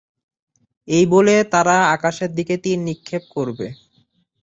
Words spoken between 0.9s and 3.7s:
এই বলে তারা আকাশের দিকে তীর নিক্ষেপ করবে।